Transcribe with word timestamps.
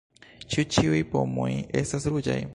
Ĉu 0.53 0.65
ĉiuj 0.75 1.03
pomoj 1.13 1.49
estas 1.85 2.11
ruĝaj? 2.17 2.41